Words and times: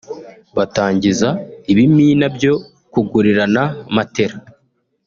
batangiza 0.57 1.29
ibimina 1.71 2.25
byo 2.35 2.53
kugurirana 2.91 3.63
matela 3.95 4.37